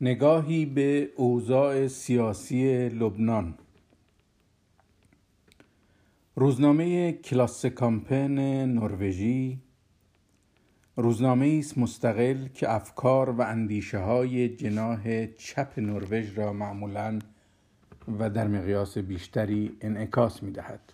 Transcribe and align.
نگاهی 0.00 0.66
به 0.66 1.10
اوضاع 1.16 1.86
سیاسی 1.86 2.88
لبنان 2.88 3.54
روزنامه 6.36 7.12
کلاس 7.12 7.66
کامپن 7.66 8.38
نروژی 8.66 9.58
روزنامه 10.96 11.56
است 11.58 11.78
مستقل 11.78 12.48
که 12.48 12.74
افکار 12.74 13.30
و 13.30 13.40
اندیشه 13.40 13.98
های 13.98 14.48
جناح 14.48 15.26
چپ 15.26 15.78
نروژ 15.78 16.38
را 16.38 16.52
معمولا 16.52 17.18
و 18.18 18.30
در 18.30 18.48
مقیاس 18.48 18.98
بیشتری 18.98 19.76
انعکاس 19.80 20.42
می 20.42 20.50
دهد. 20.50 20.92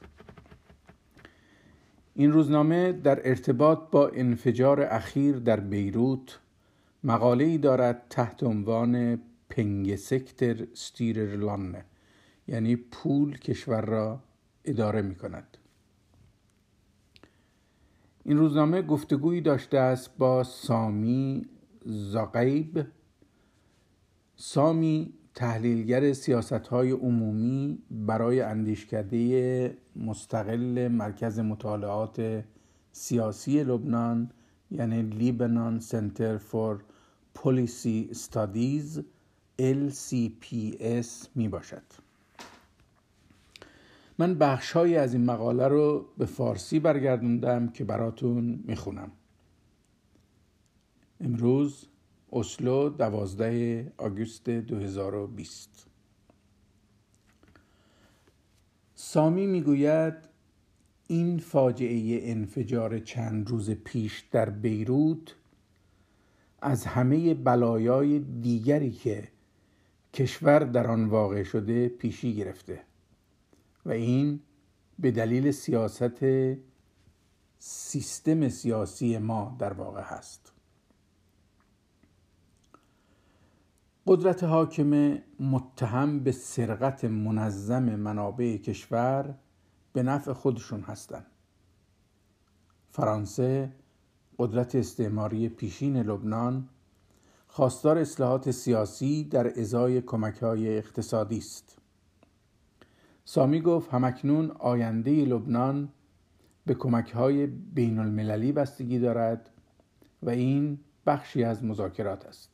این 2.14 2.32
روزنامه 2.32 2.92
در 2.92 3.28
ارتباط 3.28 3.78
با 3.90 4.08
انفجار 4.08 4.82
اخیر 4.82 5.38
در 5.38 5.60
بیروت 5.60 6.38
مقاله 7.04 7.44
ای 7.44 7.58
دارد 7.58 8.06
تحت 8.10 8.42
عنوان 8.42 9.20
پنگ 9.50 9.96
سکتر 9.96 10.66
یعنی 12.48 12.76
پول 12.76 13.38
کشور 13.38 13.84
را 13.84 14.20
اداره 14.64 15.02
می 15.02 15.14
کند 15.14 15.56
این 18.24 18.38
روزنامه 18.38 18.82
گفتگویی 18.82 19.40
داشته 19.40 19.78
است 19.78 20.18
با 20.18 20.44
سامی 20.44 21.46
زاقیب 21.86 22.86
سامی 24.36 25.12
تحلیلگر 25.34 26.12
سیاست 26.12 26.52
های 26.52 26.90
عمومی 26.90 27.78
برای 27.90 28.40
اندیشکده 28.40 29.76
مستقل 29.96 30.88
مرکز 30.88 31.38
مطالعات 31.38 32.44
سیاسی 32.92 33.64
لبنان 33.64 34.30
یعنی 34.70 35.02
لیبنان 35.02 35.80
سنتر 35.80 36.36
فور 36.36 36.84
پولیسی 37.34 38.08
استادیز 38.10 39.02
LCPS 39.60 41.28
می 41.34 41.48
باشد 41.48 41.82
من 44.18 44.34
بخشهایی 44.34 44.96
از 44.96 45.14
این 45.14 45.24
مقاله 45.24 45.68
رو 45.68 46.06
به 46.18 46.26
فارسی 46.26 46.80
برگردوندم 46.80 47.68
که 47.68 47.84
براتون 47.84 48.60
می‌خونم. 48.64 49.12
امروز 51.20 51.86
اسلو 52.32 52.88
دوازده 52.88 53.92
آگوست 53.98 54.50
2020 54.50 55.86
سامی 58.94 59.46
می‌گوید 59.46 60.29
این 61.10 61.38
فاجعه 61.38 62.30
انفجار 62.30 62.98
چند 62.98 63.48
روز 63.48 63.70
پیش 63.70 64.20
در 64.30 64.50
بیروت 64.50 65.34
از 66.62 66.84
همه 66.86 67.34
بلایای 67.34 68.18
دیگری 68.18 68.90
که 68.90 69.28
کشور 70.14 70.58
در 70.58 70.86
آن 70.86 71.04
واقع 71.04 71.42
شده 71.42 71.88
پیشی 71.88 72.34
گرفته 72.34 72.80
و 73.86 73.90
این 73.90 74.40
به 74.98 75.10
دلیل 75.10 75.50
سیاست 75.50 76.24
سیستم 77.58 78.48
سیاسی 78.48 79.18
ما 79.18 79.56
در 79.58 79.72
واقع 79.72 80.02
هست. 80.02 80.52
قدرت 84.06 84.44
حاکمه 84.44 85.22
متهم 85.40 86.20
به 86.20 86.32
سرقت 86.32 87.04
منظم 87.04 87.82
منابع 87.82 88.56
کشور 88.56 89.34
به 89.92 90.02
نفع 90.02 90.32
خودشون 90.32 90.80
هستند 90.80 91.26
فرانسه 92.90 93.72
قدرت 94.38 94.74
استعماری 94.74 95.48
پیشین 95.48 95.96
لبنان 95.96 96.68
خواستار 97.46 97.98
اصلاحات 97.98 98.50
سیاسی 98.50 99.24
در 99.24 99.60
ازای 99.60 100.00
کمک 100.00 100.38
های 100.38 100.78
اقتصادی 100.78 101.38
است. 101.38 101.78
سامی 103.24 103.60
گفت 103.60 103.90
همکنون 103.90 104.50
آینده 104.50 105.24
لبنان 105.24 105.88
به 106.66 106.74
کمک 106.74 107.10
های 107.10 107.46
بین 107.46 107.98
المللی 107.98 108.52
بستگی 108.52 108.98
دارد 108.98 109.50
و 110.22 110.30
این 110.30 110.78
بخشی 111.06 111.44
از 111.44 111.64
مذاکرات 111.64 112.26
است. 112.26 112.50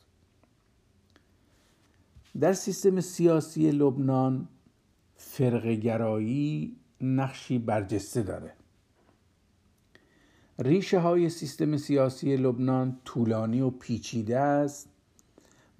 در 2.41 2.53
سیستم 2.53 3.00
سیاسی 3.00 3.70
لبنان 3.70 4.48
فرقگرایی 5.16 6.76
نقشی 7.00 7.58
برجسته 7.58 8.22
داره. 8.22 8.52
ریشه 10.58 10.98
های 10.98 11.28
سیستم 11.28 11.76
سیاسی 11.76 12.36
لبنان 12.36 12.98
طولانی 13.04 13.60
و 13.60 13.70
پیچیده 13.70 14.38
است 14.38 14.88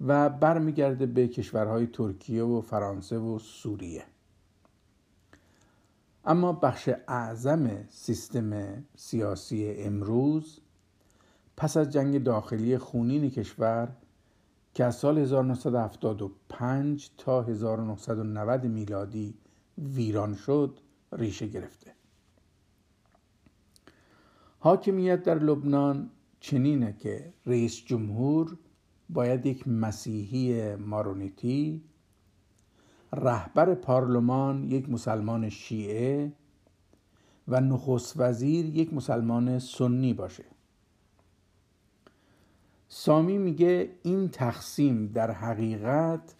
و 0.01 0.29
برمیگرده 0.29 1.05
به 1.05 1.27
کشورهای 1.27 1.87
ترکیه 1.87 2.43
و 2.43 2.61
فرانسه 2.61 3.17
و 3.17 3.39
سوریه. 3.39 4.03
اما 6.25 6.53
بخش 6.53 6.89
اعظم 7.07 7.87
سیستم 7.89 8.83
سیاسی 8.95 9.73
امروز 9.77 10.59
پس 11.57 11.77
از 11.77 11.89
جنگ 11.89 12.23
داخلی 12.23 12.77
خونین 12.77 13.29
کشور 13.29 13.91
که 14.73 14.85
از 14.85 14.95
سال 14.95 15.17
1975 15.17 17.09
تا 17.17 17.41
1990 17.41 18.65
میلادی 18.65 19.33
ویران 19.77 20.35
شد 20.35 20.79
ریشه 21.17 21.47
گرفته. 21.47 21.91
حاکمیت 24.59 25.23
در 25.23 25.39
لبنان 25.39 26.09
چنینه 26.39 26.95
که 26.99 27.33
رئیس 27.45 27.85
جمهور 27.85 28.57
باید 29.09 29.45
یک 29.45 29.67
مسیحی 29.67 30.75
مارونیتی 30.75 31.83
رهبر 33.13 33.75
پارلمان 33.75 34.63
یک 34.63 34.89
مسلمان 34.89 35.49
شیعه 35.49 36.31
و 37.47 37.61
نخست 37.61 38.13
وزیر 38.17 38.65
یک 38.65 38.93
مسلمان 38.93 39.59
سنی 39.59 40.13
باشه. 40.13 40.45
سامی 42.87 43.37
میگه 43.37 43.89
این 44.03 44.29
تقسیم 44.29 45.07
در 45.07 45.31
حقیقت 45.31 46.35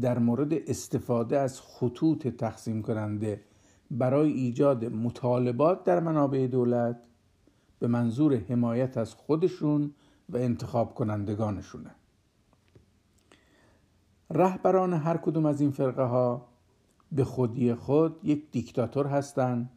در 0.00 0.18
مورد 0.18 0.52
استفاده 0.52 1.38
از 1.38 1.60
خطوط 1.60 2.28
تقسیم 2.28 2.82
کننده 2.82 3.40
برای 3.92 4.32
ایجاد 4.32 4.84
مطالبات 4.84 5.84
در 5.84 6.00
منابع 6.00 6.46
دولت 6.46 7.00
به 7.78 7.86
منظور 7.86 8.36
حمایت 8.36 8.96
از 8.96 9.14
خودشون 9.14 9.94
و 10.28 10.36
انتخاب 10.36 10.94
کنندگانشونه 10.94 11.90
رهبران 14.30 14.92
هر 14.92 15.16
کدوم 15.16 15.46
از 15.46 15.60
این 15.60 15.70
فرقه 15.70 16.02
ها 16.02 16.48
به 17.12 17.24
خودی 17.24 17.74
خود 17.74 18.24
یک 18.24 18.50
دیکتاتور 18.50 19.06
هستند 19.06 19.70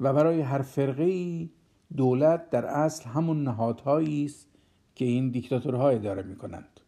و 0.00 0.12
برای 0.12 0.40
هر 0.40 0.62
فرقه 0.62 1.02
ای 1.02 1.50
دولت 1.96 2.50
در 2.50 2.66
اصل 2.66 3.04
همون 3.04 3.44
نهادهایی 3.44 4.24
است 4.24 4.46
که 4.94 5.04
این 5.04 5.30
دیکتاتورها 5.30 5.88
اداره 5.90 6.22
می 6.22 6.36
کنند. 6.36 6.80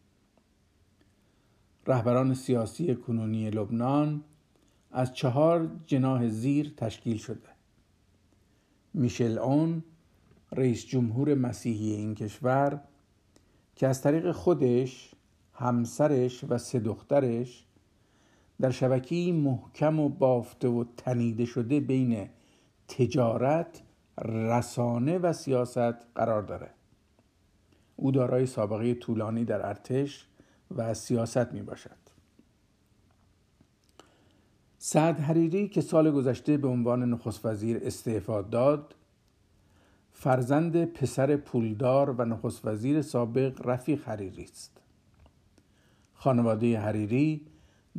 رهبران 1.87 2.33
سیاسی 2.33 2.95
کنونی 2.95 3.49
لبنان 3.49 4.23
از 4.91 5.13
چهار 5.13 5.69
جناح 5.85 6.27
زیر 6.27 6.73
تشکیل 6.77 7.17
شده. 7.17 7.49
میشل 8.93 9.37
اون 9.37 9.83
رئیس 10.51 10.85
جمهور 10.85 11.35
مسیحی 11.35 11.91
این 11.91 12.15
کشور 12.15 12.81
که 13.75 13.87
از 13.87 14.01
طریق 14.01 14.31
خودش 14.31 15.11
همسرش 15.53 16.43
و 16.49 16.57
سه 16.57 16.79
دخترش 16.79 17.65
در 18.61 18.69
شبکی 18.69 19.31
محکم 19.31 19.99
و 19.99 20.09
بافته 20.09 20.67
و 20.67 20.85
تنیده 20.97 21.45
شده 21.45 21.79
بین 21.79 22.29
تجارت، 22.87 23.81
رسانه 24.25 25.17
و 25.17 25.33
سیاست 25.33 25.95
قرار 26.15 26.41
داره 26.41 26.69
او 27.95 28.11
دارای 28.11 28.45
سابقه 28.45 28.93
طولانی 28.93 29.45
در 29.45 29.65
ارتش 29.65 30.27
و 30.75 30.93
سیاست 30.93 31.53
می 31.53 31.61
باشد 31.61 32.00
سعد 34.83 35.19
حریری 35.19 35.67
که 35.67 35.81
سال 35.81 36.11
گذشته 36.11 36.57
به 36.57 36.67
عنوان 36.67 37.09
نخست 37.09 37.45
وزیر 37.45 37.79
استعفا 37.83 38.41
داد 38.41 38.95
فرزند 40.11 40.85
پسر 40.85 41.35
پولدار 41.35 42.09
و 42.09 42.25
نخست 42.25 42.65
وزیر 42.65 43.01
سابق 43.01 43.67
رفیق 43.67 44.07
حریری 44.07 44.43
است. 44.43 44.81
خانواده 46.13 46.79
حریری 46.79 47.47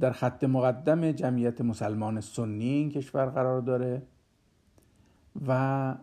در 0.00 0.12
خط 0.12 0.44
مقدم 0.44 1.12
جمعیت 1.12 1.60
مسلمان 1.60 2.20
سنی 2.20 2.68
این 2.68 2.90
کشور 2.90 3.26
قرار 3.26 3.60
داره 3.60 4.02
و 5.48 5.94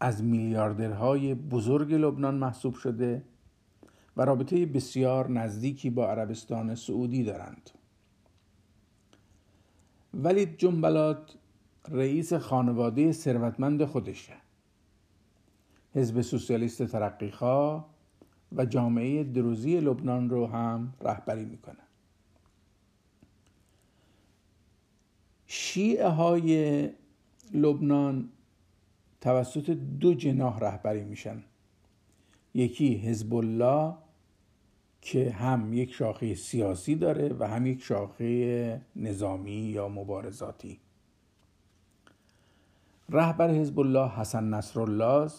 از 0.00 0.24
میلیاردرهای 0.24 1.34
بزرگ 1.34 1.94
لبنان 1.94 2.34
محسوب 2.34 2.74
شده 2.74 3.22
و 4.16 4.24
رابطه 4.24 4.66
بسیار 4.66 5.30
نزدیکی 5.30 5.90
با 5.90 6.10
عربستان 6.10 6.74
سعودی 6.74 7.24
دارند. 7.24 7.70
ولی 10.14 10.46
جنبلات 10.46 11.34
رئیس 11.88 12.32
خانواده 12.32 13.12
ثروتمند 13.12 13.84
خودشه. 13.84 14.32
حزب 15.94 16.20
سوسیالیست 16.20 16.82
ترقیخواه 16.82 17.88
و 18.52 18.64
جامعه 18.64 19.24
دروزی 19.24 19.80
لبنان 19.80 20.30
رو 20.30 20.46
هم 20.46 20.94
رهبری 21.00 21.44
می‌کنه. 21.44 21.82
شیعه 25.46 26.08
های 26.08 26.90
لبنان 27.54 28.28
توسط 29.20 29.70
دو 29.70 30.14
جناح 30.14 30.58
رهبری 30.58 31.04
میشن. 31.04 31.42
یکی 32.54 32.94
حزب 32.94 33.34
الله 33.34 33.94
که 35.02 35.30
هم 35.30 35.72
یک 35.72 35.92
شاخه 35.92 36.34
سیاسی 36.34 36.94
داره 36.94 37.36
و 37.38 37.48
هم 37.48 37.66
یک 37.66 37.82
شاخه 37.82 38.80
نظامی 38.96 39.50
یا 39.50 39.88
مبارزاتی. 39.88 40.80
رهبر 43.10 43.50
حزب 43.50 43.80
الله 43.80 44.08
حسن 44.08 44.44
نصرالله 44.44 45.30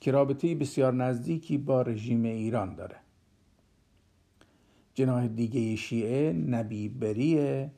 که 0.00 0.10
رابطه 0.10 0.54
بسیار 0.54 0.94
نزدیکی 0.94 1.58
با 1.58 1.82
رژیم 1.82 2.24
ایران 2.24 2.74
داره. 2.74 2.96
جناح 4.94 5.26
دیگه 5.28 5.76
شیعه 5.76 6.32
نبی 6.32 6.88
بریه 6.88 7.70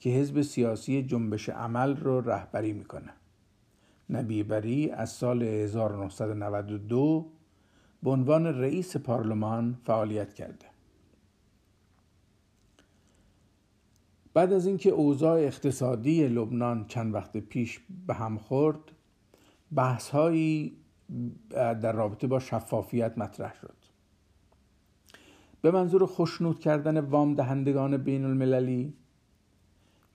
که 0.00 0.10
حزب 0.10 0.42
سیاسی 0.42 1.02
جنبش 1.02 1.48
عمل 1.48 1.96
رو 1.96 2.20
رهبری 2.20 2.72
می‌کنه. 2.72 3.10
نبی 4.10 4.42
بری 4.42 4.90
از 4.90 5.10
سال 5.10 5.42
1992 5.42 7.30
به 8.04 8.10
عنوان 8.10 8.46
رئیس 8.46 8.96
پارلمان 8.96 9.78
فعالیت 9.84 10.34
کرده. 10.34 10.66
بعد 14.34 14.52
از 14.52 14.66
اینکه 14.66 14.90
اوضاع 14.90 15.40
اقتصادی 15.40 16.28
لبنان 16.28 16.86
چند 16.86 17.14
وقت 17.14 17.36
پیش 17.36 17.80
به 18.06 18.14
هم 18.14 18.38
خورد 18.38 18.78
بحثهایی 19.74 20.76
در 21.58 21.92
رابطه 21.92 22.26
با 22.26 22.38
شفافیت 22.38 23.18
مطرح 23.18 23.54
شد. 23.54 23.76
به 25.62 25.70
منظور 25.70 26.06
خوشنود 26.06 26.60
کردن 26.60 27.00
وام 27.00 27.34
دهندگان 27.34 27.96
بین 27.96 28.24
المللی 28.24 28.94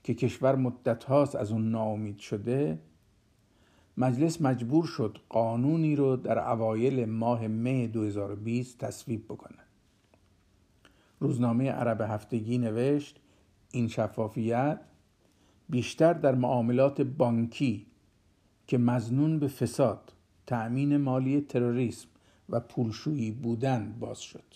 که 0.02 0.14
کشور 0.14 0.56
مدت 0.56 1.04
هاست 1.04 1.36
از 1.36 1.52
اون 1.52 1.70
ناامید 1.70 2.18
شده 2.18 2.78
مجلس 4.00 4.40
مجبور 4.40 4.84
شد 4.84 5.18
قانونی 5.28 5.96
رو 5.96 6.16
در 6.16 6.38
اوایل 6.38 7.04
ماه 7.04 7.48
مه 7.48 7.86
2020 7.86 8.78
تصویب 8.78 9.24
بکنه. 9.24 9.58
روزنامه 11.18 11.70
عرب 11.70 12.00
هفتگی 12.00 12.58
نوشت 12.58 13.20
این 13.72 13.88
شفافیت 13.88 14.80
بیشتر 15.68 16.12
در 16.12 16.34
معاملات 16.34 17.00
بانکی 17.00 17.86
که 18.66 18.78
مزنون 18.78 19.38
به 19.38 19.48
فساد 19.48 20.12
تأمین 20.46 20.96
مالی 20.96 21.40
تروریسم 21.40 22.08
و 22.48 22.60
پولشویی 22.60 23.30
بودن 23.30 23.96
باز 24.00 24.20
شد. 24.20 24.54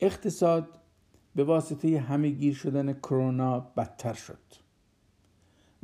اقتصاد 0.00 0.68
به 1.34 1.44
واسطه 1.44 2.00
همه 2.00 2.30
گیر 2.30 2.54
شدن 2.54 2.92
کرونا 2.92 3.60
بدتر 3.60 4.12
شد. 4.12 4.65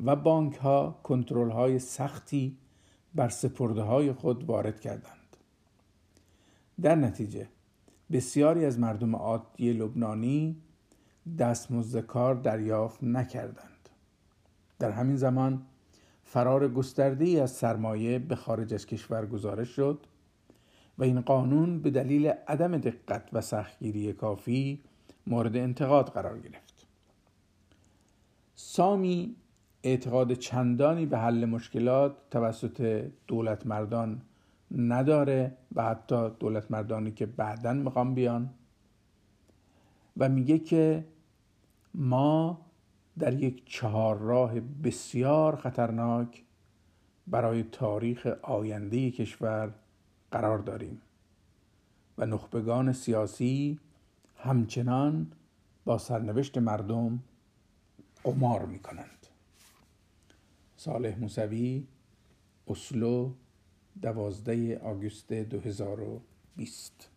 و 0.04 0.16
بانک 0.16 0.56
ها 0.56 1.00
کنترل 1.02 1.50
های 1.50 1.78
سختی 1.78 2.56
بر 3.14 3.28
سپرده 3.28 3.82
های 3.82 4.12
خود 4.12 4.44
وارد 4.44 4.80
کردند. 4.80 5.36
در 6.80 6.94
نتیجه 6.94 7.48
بسیاری 8.12 8.64
از 8.64 8.78
مردم 8.78 9.16
عادی 9.16 9.72
لبنانی 9.72 10.56
دستمزد 11.38 12.00
کار 12.00 12.34
دریافت 12.34 13.04
نکردند. 13.04 13.88
در 14.78 14.90
همین 14.90 15.16
زمان 15.16 15.62
فرار 16.24 16.68
گسترده 16.68 17.24
ای 17.24 17.40
از 17.40 17.50
سرمایه 17.50 18.18
به 18.18 18.36
خارج 18.36 18.74
از 18.74 18.86
کشور 18.86 19.26
گزارش 19.26 19.68
شد 19.68 20.06
و 20.98 21.04
این 21.04 21.20
قانون 21.20 21.82
به 21.82 21.90
دلیل 21.90 22.26
عدم 22.26 22.78
دقت 22.78 23.28
و 23.32 23.40
سختگیری 23.40 24.12
کافی 24.12 24.80
مورد 25.26 25.56
انتقاد 25.56 26.08
قرار 26.08 26.38
گرفت. 26.38 26.86
سامی 28.54 29.36
اعتقاد 29.84 30.32
چندانی 30.32 31.06
به 31.06 31.18
حل 31.18 31.44
مشکلات 31.44 32.16
توسط 32.30 33.10
دولت 33.26 33.66
مردان 33.66 34.22
نداره 34.76 35.56
و 35.74 35.84
حتی 35.84 36.30
دولت 36.40 36.70
مردانی 36.70 37.10
که 37.10 37.26
بعدا 37.26 37.72
می‌خوام 37.72 38.14
بیان. 38.14 38.50
و 40.16 40.28
میگه 40.28 40.58
که 40.58 41.04
ما 41.94 42.60
در 43.18 43.34
یک 43.34 43.62
چهار 43.66 44.18
راه 44.18 44.60
بسیار 44.60 45.56
خطرناک 45.56 46.44
برای 47.26 47.62
تاریخ 47.62 48.26
آینده 48.42 49.10
کشور 49.10 49.74
قرار 50.30 50.58
داریم 50.58 51.00
و 52.18 52.26
نخبگان 52.26 52.92
سیاسی 52.92 53.78
همچنان 54.36 55.32
با 55.84 55.98
سرنوشت 55.98 56.58
مردم 56.58 57.18
قمار 58.24 58.66
می 58.66 58.78
کنند 58.78 59.21
صالح 60.84 61.18
موسوی 61.18 61.86
اسلو 62.68 63.32
دوازده 64.02 64.78
آگوست 64.78 65.32
2020 65.32 67.08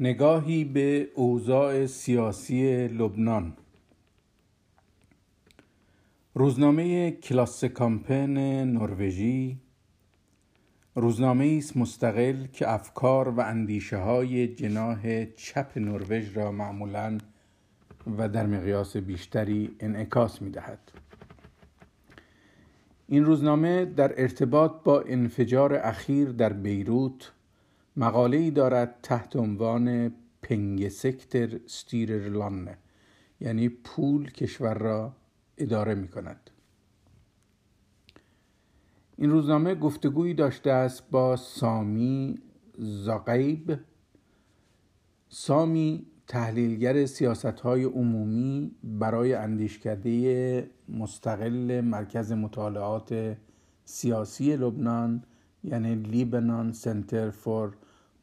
نگاهی 0.00 0.64
به 0.64 1.08
اوضاع 1.14 1.86
سیاسی 1.86 2.88
لبنان. 2.88 3.56
روزنامه 6.38 7.10
کلاس 7.10 7.64
کامپن 7.64 8.36
نروژی 8.64 9.58
روزنامه 10.94 11.54
است 11.58 11.76
مستقل 11.76 12.46
که 12.46 12.72
افکار 12.72 13.28
و 13.28 13.40
اندیشه 13.40 13.96
های 13.96 14.48
جناه 14.48 15.24
چپ 15.24 15.72
نروژ 15.76 16.36
را 16.36 16.52
معمولا 16.52 17.18
و 18.18 18.28
در 18.28 18.46
مقیاس 18.46 18.96
بیشتری 18.96 19.76
انعکاس 19.80 20.42
می 20.42 20.50
دهد. 20.50 20.92
این 23.08 23.24
روزنامه 23.24 23.84
در 23.84 24.22
ارتباط 24.22 24.72
با 24.84 25.00
انفجار 25.00 25.74
اخیر 25.74 26.28
در 26.28 26.52
بیروت 26.52 27.32
مقاله 27.96 28.36
ای 28.36 28.50
دارد 28.50 28.94
تحت 29.02 29.36
عنوان 29.36 30.12
پنگ 30.42 30.88
سکتر 30.88 31.60
ستیررلان 31.66 32.68
یعنی 33.40 33.68
پول 33.68 34.30
کشور 34.30 34.74
را 34.74 35.17
اداره 35.58 35.94
می 35.94 36.08
کند 36.08 36.50
این 39.16 39.30
روزنامه 39.30 39.74
گفتگویی 39.74 40.34
داشته 40.34 40.70
است 40.70 41.10
با 41.10 41.36
سامی 41.36 42.38
زاقیب 42.78 43.78
سامی 45.28 46.06
تحلیلگر 46.26 47.06
سیاست 47.06 47.44
های 47.60 47.84
عمومی 47.84 48.70
برای 48.84 49.34
اندیشکده 49.34 50.70
مستقل 50.88 51.80
مرکز 51.80 52.32
مطالعات 52.32 53.36
سیاسی 53.84 54.56
لبنان 54.56 55.22
یعنی 55.64 55.94
لیبنان 55.94 56.72
سنتر 56.72 57.30
فور 57.30 57.76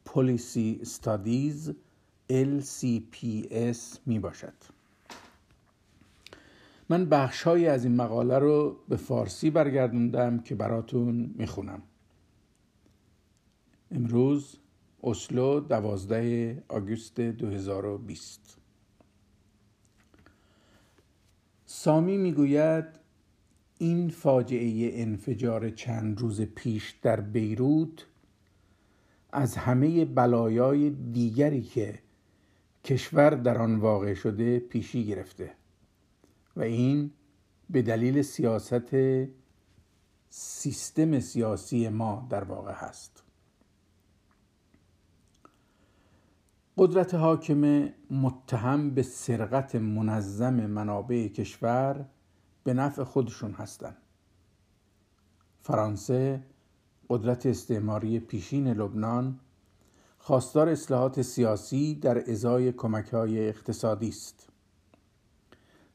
پولیسی 0.04 0.78
استادیز 0.82 1.72
LCPS 2.30 3.98
می 4.06 4.18
باشد 4.18 4.75
من 6.88 7.04
بخشهایی 7.04 7.66
از 7.66 7.84
این 7.84 7.96
مقاله 7.96 8.38
رو 8.38 8.76
به 8.88 8.96
فارسی 8.96 9.50
برگردوندم 9.50 10.38
که 10.38 10.54
براتون 10.54 11.34
می‌خونم. 11.38 11.82
امروز 13.90 14.56
اسلو 15.02 15.60
دوازده 15.60 16.62
آگوست 16.68 17.20
2020 17.20 18.58
سامی 21.66 22.16
می‌گوید 22.16 22.84
این 23.78 24.08
فاجعه 24.08 25.02
انفجار 25.02 25.70
چند 25.70 26.20
روز 26.20 26.40
پیش 26.40 26.94
در 27.02 27.20
بیروت 27.20 28.06
از 29.32 29.56
همه 29.56 30.04
بلایای 30.04 30.90
دیگری 30.90 31.62
که 31.62 31.98
کشور 32.84 33.30
در 33.30 33.58
آن 33.58 33.76
واقع 33.76 34.14
شده 34.14 34.58
پیشی 34.58 35.04
گرفته. 35.04 35.50
و 36.56 36.62
این 36.62 37.10
به 37.70 37.82
دلیل 37.82 38.22
سیاست 38.22 38.94
سیستم 40.30 41.20
سیاسی 41.20 41.88
ما 41.88 42.26
در 42.30 42.44
واقع 42.44 42.72
هست. 42.72 43.22
قدرت 46.78 47.14
حاکم 47.14 47.88
متهم 48.10 48.90
به 48.90 49.02
سرقت 49.02 49.74
منظم 49.74 50.54
منابع 50.54 51.28
کشور 51.28 52.04
به 52.64 52.74
نفع 52.74 53.04
خودشون 53.04 53.52
هستند 53.52 53.96
فرانسه 55.62 56.42
قدرت 57.08 57.46
استعماری 57.46 58.20
پیشین 58.20 58.68
لبنان 58.68 59.40
خواستار 60.18 60.68
اصلاحات 60.68 61.22
سیاسی 61.22 61.94
در 61.94 62.30
ازای 62.30 62.72
کمک 62.72 63.08
های 63.08 63.48
اقتصادی 63.48 64.08
است. 64.08 64.48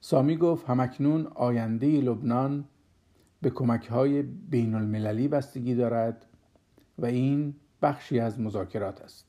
سامی 0.02 0.38
گفت 0.38 0.66
همکنون 0.66 1.28
آینده 1.28 2.02
لبنان 2.02 2.66
به 3.42 3.50
کمک 3.50 3.88
های 3.88 4.22
بین 4.22 4.76
المللی 4.76 5.28
بستگی 5.28 5.76
دارد 5.76 6.26
و 6.98 7.06
این 7.06 7.56
بخشی 7.82 8.20
از 8.20 8.40
مذاکرات 8.40 9.02
است. 9.02 9.26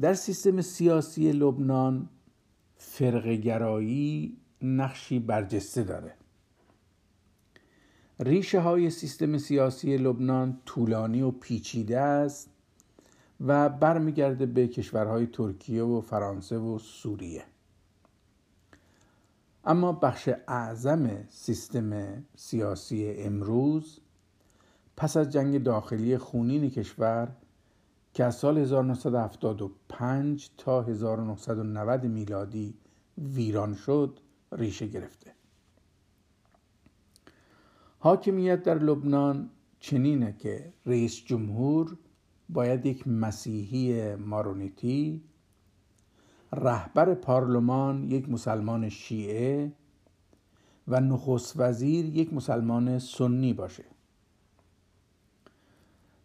در 0.00 0.14
سیستم 0.14 0.60
سیاسی 0.60 1.32
لبنان 1.32 2.08
فرقگرایی 2.76 4.36
نقشی 4.62 5.18
برجسته 5.18 5.82
داره. 5.82 6.14
ریشه 8.20 8.60
های 8.60 8.90
سیستم 8.90 9.38
سیاسی 9.38 9.96
لبنان 9.96 10.58
طولانی 10.64 11.22
و 11.22 11.30
پیچیده 11.30 12.00
است 12.00 12.50
و 13.40 13.68
برمیگرده 13.68 14.46
به 14.46 14.68
کشورهای 14.68 15.26
ترکیه 15.26 15.82
و 15.82 16.00
فرانسه 16.00 16.58
و 16.58 16.78
سوریه. 16.78 17.44
اما 19.64 19.92
بخش 19.92 20.28
اعظم 20.48 21.24
سیستم 21.28 22.22
سیاسی 22.36 23.14
امروز 23.18 24.00
پس 24.96 25.16
از 25.16 25.30
جنگ 25.30 25.62
داخلی 25.62 26.18
خونین 26.18 26.70
کشور 26.70 27.36
که 28.14 28.24
از 28.24 28.36
سال 28.36 28.58
1975 28.58 30.50
تا 30.56 30.82
1990 30.82 32.04
میلادی 32.04 32.74
ویران 33.18 33.74
شد 33.74 34.20
ریشه 34.52 34.86
گرفته. 34.86 35.34
حاکمیت 37.98 38.62
در 38.62 38.78
لبنان 38.78 39.50
چنینه 39.80 40.36
که 40.38 40.72
رئیس 40.86 41.24
جمهور 41.24 41.96
باید 42.48 42.86
یک 42.86 43.08
مسیحی 43.08 44.14
مارونیتی 44.14 45.22
رهبر 46.52 47.14
پارلمان 47.14 48.04
یک 48.10 48.28
مسلمان 48.28 48.88
شیعه 48.88 49.72
و 50.88 51.00
نخست 51.00 51.54
وزیر 51.56 52.04
یک 52.04 52.32
مسلمان 52.32 52.98
سنی 52.98 53.52
باشه. 53.52 53.84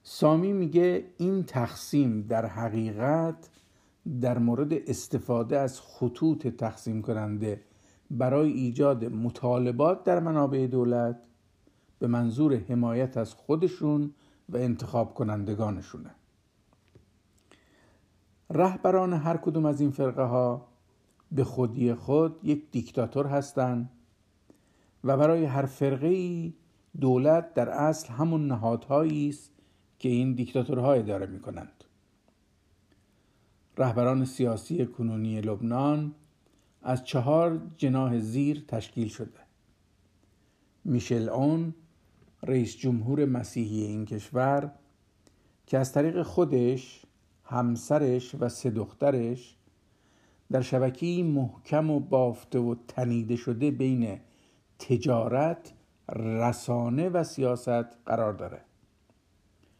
سامی 0.04 0.54
میگه 0.54 1.06
این 1.18 1.44
تقسیم 1.44 2.22
در 2.22 2.46
حقیقت 2.46 3.50
در 4.22 4.38
مورد 4.38 4.74
استفاده 4.74 5.58
از 5.58 5.82
خطوط 5.82 6.48
تقسیم 6.48 7.02
کننده 7.02 7.62
برای 8.12 8.52
ایجاد 8.52 9.06
مطالبات 9.06 10.04
در 10.04 10.20
منابع 10.20 10.68
دولت 10.68 11.20
به 12.00 12.08
منظور 12.08 12.56
حمایت 12.56 13.18
از 13.18 13.34
خودشون 13.34 14.14
و 14.50 14.58
انتخاب 14.58 15.14
کنندگانشونه. 15.14 16.10
رهبران 18.50 19.14
هر 19.14 19.38
کدوم 19.38 19.66
از 19.66 19.82
این 19.82 19.92
فرقه 19.92 20.24
ها 20.24 20.68
به 21.32 21.44
خودی 21.44 21.94
خود 21.94 22.40
یک 22.44 22.72
دیکتاتور 22.72 23.28
هستند 23.28 23.90
و 25.04 25.18
برای 25.18 25.46
هر 25.46 25.66
فرقه 25.66 26.08
ای 26.08 26.54
دولت 27.00 27.54
در 27.54 27.70
اصل 27.70 28.14
همون 28.14 28.48
نهادهایی 28.48 29.30
است 29.30 29.52
که 30.00 30.10
این 30.10 30.34
دیکتاتورها 30.34 30.94
اداره 30.94 31.26
می 31.26 31.40
کنند. 31.40 31.84
رهبران 33.78 34.26
سیاسی 34.26 34.86
کنونی 34.86 35.42
لبنان 35.42 36.16
از 36.84 37.04
چهار 37.04 37.62
جناح 37.78 38.20
زیر 38.20 38.66
تشکیل 38.68 39.08
شده. 39.08 39.40
میشل 40.86 41.30
اون 41.30 41.74
رئیس 42.44 42.78
جمهور 42.78 43.26
مسیحی 43.26 43.84
این 43.84 44.06
کشور 44.06 44.72
که 45.66 45.78
از 45.78 45.94
طریق 45.94 46.22
خودش 46.22 47.06
همسرش 47.50 48.36
و 48.40 48.50
سه 48.50 48.70
دخترش 48.70 49.56
در 50.52 50.62
شبکی 50.62 51.24
محکم 51.24 51.90
و 51.90 52.00
بافته 52.00 52.60
و 52.60 52.76
تنیده 52.88 53.36
شده 53.36 53.72
بین 53.72 54.20
تجارت، 54.80 55.74
رسانه 56.16 57.10
و 57.10 57.24
سیاست 57.24 58.06
قرار 58.06 58.34
داره. 58.34 58.62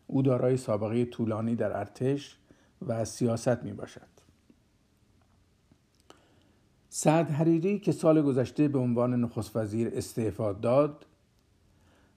او 0.08 0.22
دارای 0.22 0.58
سابقه 0.58 1.06
طولانی 1.06 1.56
در 1.56 1.78
ارتش 1.78 2.38
و 2.88 3.06
سیاست 3.06 3.64
می 3.64 3.74
باشد. 3.74 4.08
سعد 6.90 7.30
حریری 7.32 7.80
که 7.80 7.92
سال 7.92 8.22
گذشته 8.22 8.68
به 8.68 8.80
عنوان 8.80 9.22
نخست 9.22 9.56
وزیر 9.56 9.92
استعفا 9.94 10.54
داد 10.54 11.06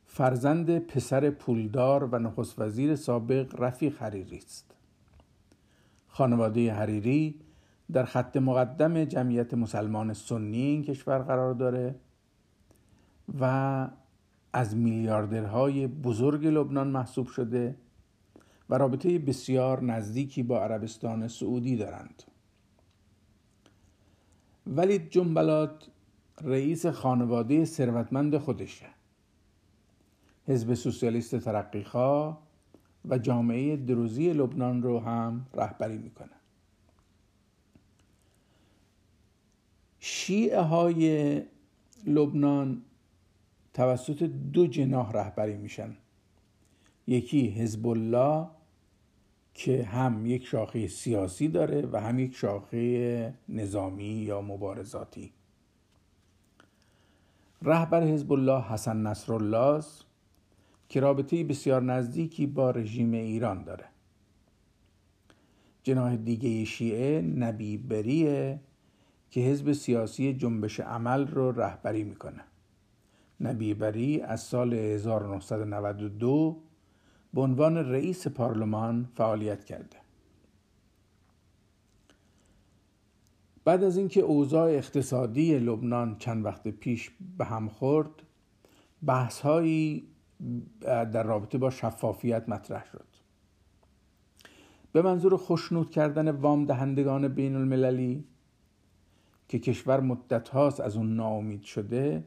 فرزند 0.06 0.78
پسر 0.78 1.30
پولدار 1.30 2.04
و 2.04 2.18
نخست 2.18 2.58
وزیر 2.58 2.96
سابق 2.96 3.60
رفیق 3.60 4.02
حریری 4.02 4.36
است. 4.36 4.74
خانواده 6.10 6.72
حریری 6.72 7.40
در 7.92 8.04
خط 8.04 8.36
مقدم 8.36 9.04
جمعیت 9.04 9.54
مسلمان 9.54 10.12
سنی 10.12 10.56
این 10.56 10.82
کشور 10.82 11.18
قرار 11.18 11.54
داره 11.54 11.94
و 13.40 13.88
از 14.52 14.76
میلیاردرهای 14.76 15.86
بزرگ 15.86 16.46
لبنان 16.46 16.88
محسوب 16.88 17.26
شده 17.26 17.76
و 18.70 18.74
رابطه 18.74 19.18
بسیار 19.18 19.82
نزدیکی 19.82 20.42
با 20.42 20.62
عربستان 20.62 21.28
سعودی 21.28 21.76
دارند. 21.76 22.22
ولی 24.66 24.98
جنبلات 24.98 25.88
رئیس 26.42 26.86
خانواده 26.86 27.64
ثروتمند 27.64 28.38
خودشه. 28.38 28.86
حزب 30.46 30.74
سوسیالیست 30.74 31.36
ترقیخواه 31.36 32.49
و 33.08 33.18
جامعه 33.18 33.76
دروزی 33.76 34.32
لبنان 34.32 34.82
رو 34.82 35.00
هم 35.00 35.46
رهبری 35.54 35.98
می‌کنه. 35.98 36.30
شیعه 40.00 40.60
های 40.60 41.42
لبنان 42.06 42.82
توسط 43.74 44.22
دو 44.22 44.66
جناح 44.66 45.12
رهبری 45.12 45.56
میشن. 45.56 45.96
یکی 47.06 47.48
حزب 47.48 47.86
الله 47.86 48.46
که 49.54 49.84
هم 49.84 50.26
یک 50.26 50.46
شاخه 50.46 50.86
سیاسی 50.86 51.48
داره 51.48 51.88
و 51.92 52.00
هم 52.00 52.18
یک 52.18 52.36
شاخه 52.36 53.34
نظامی 53.48 54.04
یا 54.04 54.40
مبارزاتی. 54.40 55.32
رهبر 57.62 58.02
حزب 58.02 58.32
الله 58.32 58.62
حسن 58.62 58.96
نصرالله 58.96 59.58
است. 59.58 60.04
که 60.90 61.00
رابطه 61.00 61.44
بسیار 61.44 61.82
نزدیکی 61.82 62.46
با 62.46 62.70
رژیم 62.70 63.12
ایران 63.12 63.64
داره. 63.64 63.84
جناح 65.82 66.16
دیگه 66.16 66.64
شیعه 66.64 67.20
نبی 67.20 67.78
بریه 67.78 68.60
که 69.30 69.40
حزب 69.40 69.72
سیاسی 69.72 70.34
جنبش 70.34 70.80
عمل 70.80 71.26
رو 71.26 71.52
رهبری 71.52 72.04
می‌کنه. 72.04 72.44
نبی 73.40 73.74
بری 73.74 74.20
از 74.20 74.40
سال 74.40 74.74
1992 74.74 76.62
به 77.34 77.40
عنوان 77.40 77.76
رئیس 77.76 78.28
پارلمان 78.28 79.08
فعالیت 79.14 79.64
کرده. 79.64 79.96
بعد 83.64 83.84
از 83.84 83.96
اینکه 83.96 84.20
اوضاع 84.20 84.70
اقتصادی 84.70 85.58
لبنان 85.58 86.18
چند 86.18 86.44
وقت 86.44 86.68
پیش 86.68 87.10
به 87.38 87.44
هم 87.44 87.68
خورد 87.68 88.10
بحث 89.06 89.40
هایی 89.40 90.08
در 90.80 91.22
رابطه 91.22 91.58
با 91.58 91.70
شفافیت 91.70 92.48
مطرح 92.48 92.84
شد. 92.92 93.06
به 94.92 95.02
منظور 95.02 95.36
خوشنود 95.36 95.90
کردن 95.90 96.30
وام 96.30 96.64
دهندگان 96.64 97.28
بین 97.28 97.56
المللی 97.56 98.24
که 99.48 99.58
کشور 99.58 100.00
مدت 100.00 100.48
هاست 100.48 100.80
از 100.80 100.96
اون 100.96 101.16
ناامید 101.16 101.62
شده 101.62 102.24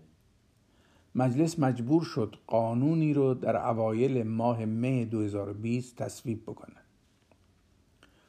مجلس 1.15 1.60
مجبور 1.60 2.03
شد 2.03 2.36
قانونی 2.48 3.13
رو 3.13 3.34
در 3.34 3.70
اوایل 3.70 4.24
ماه 4.24 4.65
مه 4.65 5.05
2020 5.05 5.96
تصویب 5.96 6.43
بکنه. 6.43 6.75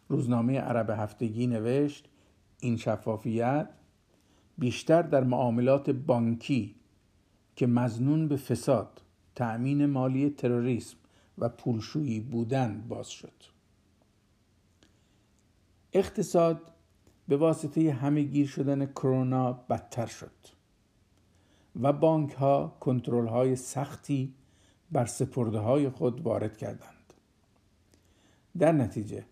روزنامه 0.09 0.61
عرب 0.61 0.91
هفتگی 0.91 1.47
نوشت 1.47 2.09
این 2.61 2.77
شفافیت 2.77 3.69
بیشتر 4.59 5.03
در 5.03 5.25
معاملات 5.25 5.91
بانکی 5.91 6.75
که 7.57 7.67
مزنون 7.67 8.29
به 8.29 8.37
فساد 8.37 9.04
تأمین 9.35 9.87
مالی 9.87 10.31
تروریسم 10.31 10.97
و 11.39 11.49
پولشویی 11.49 12.21
بودن 12.21 12.85
باز 12.89 13.09
شد. 13.11 13.33
اقتصاد 15.93 16.73
به 17.29 17.37
واسطه 17.37 17.93
همه 17.93 18.23
گیر 18.23 18.47
شدن 18.47 18.87
کرونا 18.87 19.53
بدتر 19.53 20.07
شد 20.07 20.31
و 21.83 21.93
بانک 21.93 22.33
ها 22.33 22.77
کنترل 22.81 23.27
های 23.27 23.57
سختی 23.57 24.35
بر 24.93 25.07
سپرده 25.07 25.59
های 25.59 25.89
خود 25.89 26.21
وارد 26.21 26.57
کردند. 26.57 27.15
در 28.59 28.73
نتیجه 28.73 29.25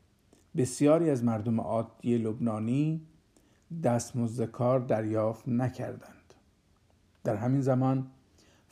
بسیاری 0.56 1.10
از 1.10 1.24
مردم 1.24 1.60
عادی 1.60 2.18
لبنانی 2.18 3.06
دستمزد 3.82 4.44
کار 4.44 4.80
دریافت 4.80 5.48
نکردند. 5.48 6.34
در 7.24 7.36
همین 7.36 7.60
زمان 7.60 8.10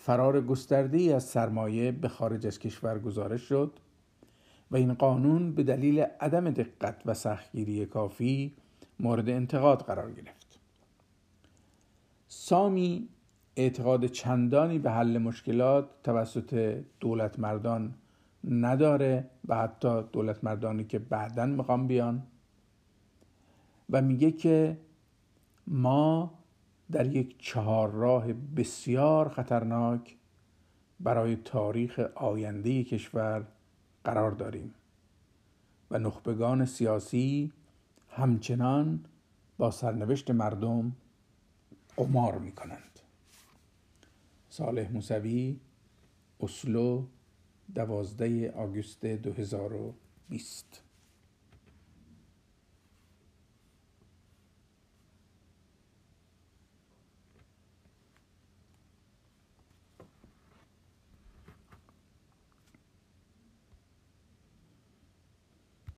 فرار 0.03 0.41
گسترده 0.41 1.15
از 1.15 1.25
سرمایه 1.25 1.93
به 1.93 2.09
خارج 2.09 2.47
از 2.47 2.59
کشور 2.59 2.99
گزارش 2.99 3.43
شد 3.43 3.73
و 4.71 4.77
این 4.77 4.95
قانون 4.95 5.53
به 5.53 5.63
دلیل 5.63 6.01
عدم 6.01 6.51
دقت 6.51 7.03
و 7.07 7.15
سختگیری 7.15 7.87
کافی 7.87 8.55
مورد 9.01 9.29
انتقاد 9.29 9.83
قرار 9.83 10.13
گرفت. 10.13 10.59
سامی 12.29 13.09
اعتقاد 13.57 14.07
چندانی 14.07 14.79
به 14.79 14.91
حل 14.91 15.19
مشکلات 15.19 15.89
توسط 16.05 16.83
دولت 17.01 17.39
مردان 17.39 17.95
نداره 18.51 19.31
و 19.49 19.57
حتی 19.57 20.03
دولت 20.13 20.45
مردانی 20.45 20.85
که 20.85 20.99
بعدا 20.99 21.47
می‌خوام 21.47 21.87
بیان 21.87 22.23
و 23.91 24.03
میگه 24.03 24.33
که 24.33 24.79
ما 25.67 26.40
در 26.93 27.07
یک 27.17 27.35
چهار 27.39 27.91
راه 27.91 28.33
بسیار 28.33 29.29
خطرناک 29.29 30.17
برای 31.01 31.37
تاریخ 31.37 31.99
آینده 32.15 32.85
کشور 32.85 33.47
قرار 34.05 34.31
داریم 34.31 34.75
و 35.91 35.99
نخبگان 35.99 36.65
سیاسی 36.65 37.53
همچنان 38.09 39.05
با 39.59 39.71
سرنوشت 39.71 40.31
مردم 40.31 40.93
قمار 41.97 42.39
می 42.39 42.53
کنند 42.53 43.01
صالح 44.51 44.93
موسوی 44.93 45.61
اسلو 46.41 47.05
دوازده 47.75 48.51
آگوست 48.51 49.07
2020 49.07 50.83